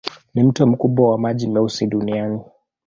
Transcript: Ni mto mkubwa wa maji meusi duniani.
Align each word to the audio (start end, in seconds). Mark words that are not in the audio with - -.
Ni 0.33 0.43
mto 0.43 0.67
mkubwa 0.67 1.11
wa 1.11 1.17
maji 1.17 1.47
meusi 1.47 1.87
duniani. 1.87 2.41